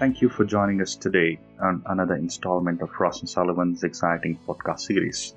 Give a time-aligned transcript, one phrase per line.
[0.00, 4.80] Thank you for joining us today on another installment of Frost & Sullivan's exciting podcast
[4.80, 5.34] series,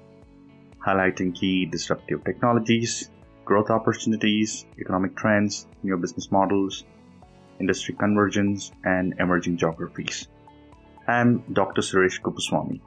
[0.80, 3.12] highlighting key disruptive technologies,
[3.44, 6.86] growth opportunities, economic trends, new business models,
[7.60, 10.30] industry convergence, and emerging geographies.
[11.10, 11.82] I'm Dr.
[11.82, 12.80] Suresh Kuppuswamy,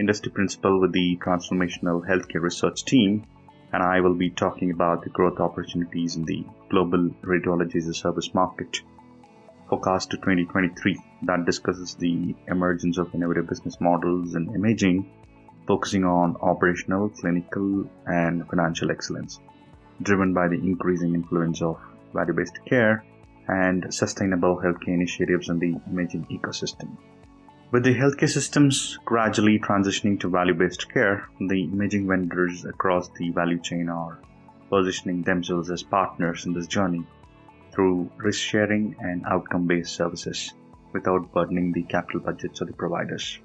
[0.00, 3.24] industry principal with the Transformational Healthcare Research Team,
[3.72, 7.94] and I will be talking about the growth opportunities in the global radiology as a
[7.94, 8.80] service market
[9.68, 15.10] forecast to 2023 that discusses the emergence of innovative business models in imaging,
[15.66, 19.40] focusing on operational, clinical, and financial excellence,
[20.02, 21.78] driven by the increasing influence of
[22.12, 23.04] value based care
[23.48, 26.96] and sustainable healthcare initiatives in the imaging ecosystem.
[27.70, 33.30] With the healthcare systems gradually transitioning to value based care, the imaging vendors across the
[33.30, 34.18] value chain are
[34.70, 37.04] positioning themselves as partners in this journey
[37.74, 40.54] through risk sharing and outcome based services
[40.92, 43.38] without burdening the capital budgets of the providers.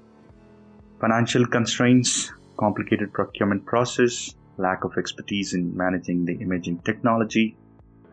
[1.00, 7.56] Financial constraints, complicated procurement process, lack of expertise in managing the imaging technology,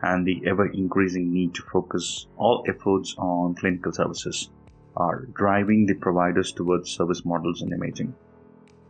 [0.02, 4.50] and the ever increasing need to focus all efforts on clinical services
[4.96, 8.14] are driving the providers towards service models in imaging.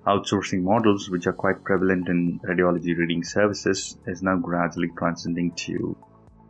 [0.06, 5.96] Outsourcing models, which are quite prevalent in radiology reading services, is now gradually transcending to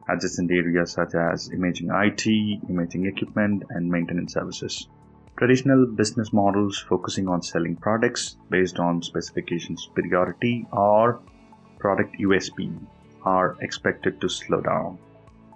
[0.09, 2.27] adjacent areas such as imaging IT,
[2.69, 4.89] imaging equipment, and maintenance services.
[5.37, 11.21] Traditional business models focusing on selling products based on specification superiority or
[11.79, 12.77] product USP
[13.23, 14.99] are expected to slow down.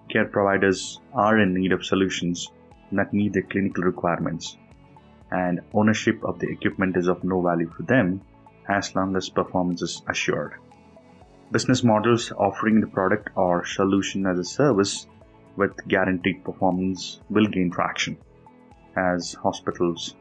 [0.08, 2.52] Care providers are in need of solutions
[2.92, 4.56] that meet their clinical requirements,
[5.30, 8.20] and ownership of the equipment is of no value for them
[8.68, 10.52] as long as performance is assured.
[11.52, 15.06] Business models offering the product or solution as a service
[15.54, 18.16] with guaranteed performance will gain traction
[18.96, 20.14] as hospitals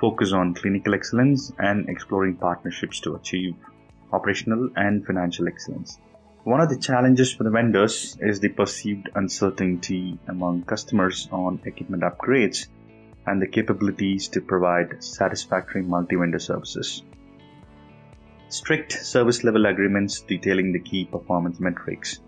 [0.00, 3.56] focus on clinical excellence and exploring partnerships to achieve
[4.12, 5.98] operational and financial excellence.
[6.44, 12.04] One of the challenges for the vendors is the perceived uncertainty among customers on equipment
[12.04, 12.68] upgrades
[13.26, 17.02] and the capabilities to provide satisfactory multi vendor services.
[18.50, 22.18] Strict service level agreements detailing the key performance metrics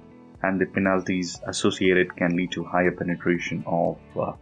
[0.45, 4.33] and the penalties associated can lead to higher penetration of uh,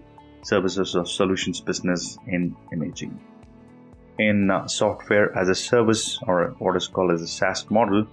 [0.43, 3.19] services or solutions business in imaging.
[4.19, 8.07] In uh, software as a service or what is called as a SaaS model,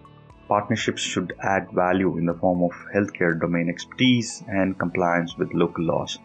[0.47, 5.83] partnerships should add value in the form of healthcare domain expertise and compliance with local
[5.83, 6.19] laws,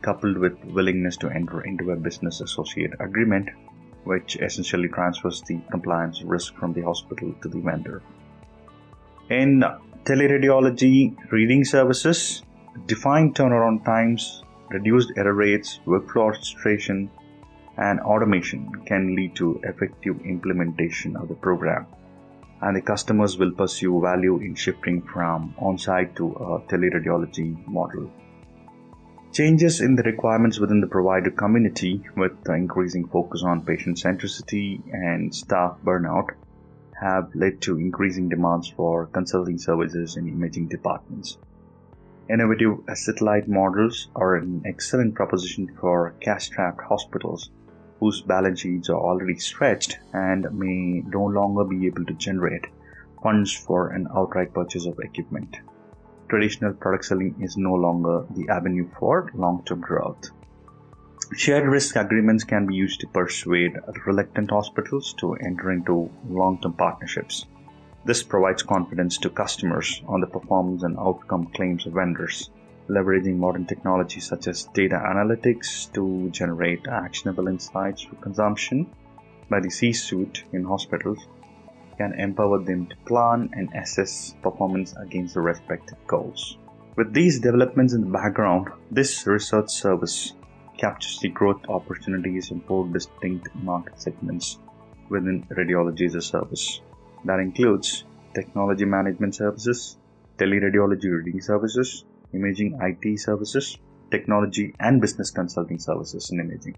[0.00, 3.50] coupled with willingness to enter into a business associate agreement
[4.04, 8.02] which essentially transfers the compliance risk from the hospital to the vendor.
[9.28, 9.62] In
[10.04, 12.42] teleradiology reading services,
[12.86, 17.10] defined turnaround times, reduced error rates, workflow orchestration,
[17.76, 21.86] and automation can lead to effective implementation of the program.
[22.60, 28.10] And the customers will pursue value in shifting from on site to a teleradiology model.
[29.32, 34.82] Changes in the requirements within the provider community, with the increasing focus on patient centricity
[34.92, 36.30] and staff burnout,
[37.00, 41.38] have led to increasing demands for consulting services in imaging departments.
[42.28, 47.50] Innovative satellite models are an excellent proposition for cash strapped hospitals
[48.00, 52.66] whose balance sheets are already stretched and may no longer be able to generate
[53.22, 55.58] funds for an outright purchase of equipment
[56.30, 60.30] traditional product selling is no longer the avenue for long term growth.
[61.36, 63.76] Shared risk agreements can be used to persuade
[64.06, 67.46] reluctant hospitals to enter into long term partnerships.
[68.04, 72.50] This provides confidence to customers on the performance and outcome claims of vendors,
[72.88, 78.90] leveraging modern technologies such as data analytics to generate actionable insights for consumption
[79.50, 81.26] by the C suite in hospitals
[81.98, 86.58] can empower them to plan and assess performance against the respective goals.
[86.96, 90.34] With these developments in the background, this research service
[90.78, 94.58] captures the growth opportunities in four distinct market segments
[95.08, 96.80] within radiology as a service.
[97.24, 98.04] That includes
[98.34, 99.98] technology management services,
[100.38, 103.76] teleradiology reading services, imaging IT services,
[104.10, 106.76] technology and business consulting services in imaging.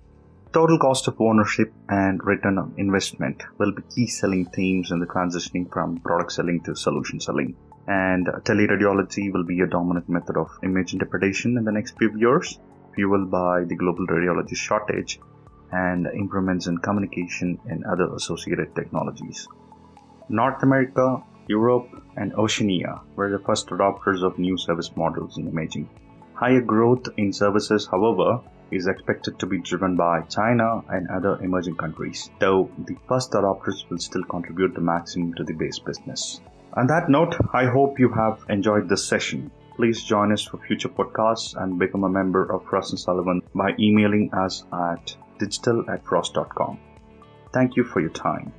[0.53, 5.07] Total cost of ownership and return on investment will be key selling themes in the
[5.07, 7.57] transitioning from product selling to solution selling.
[7.87, 12.15] And uh, teleradiology will be a dominant method of image interpretation in the next few
[12.19, 12.59] years,
[12.95, 15.19] fueled by the global radiology shortage
[15.73, 19.49] and improvements in communication and other associated technologies.
[20.29, 25.89] North America, Europe, and Oceania were the first adopters of new service models in imaging
[26.35, 28.41] Higher growth in services, however,
[28.73, 33.89] is expected to be driven by China and other emerging countries, though the first adopters
[33.91, 36.41] will still contribute the maximum to the base business.
[36.75, 39.51] On that note, I hope you have enjoyed this session.
[39.77, 43.75] Please join us for future podcasts and become a member of Frost & Sullivan by
[43.79, 46.79] emailing us at digital at frost.com.
[47.53, 48.53] Thank you for your time.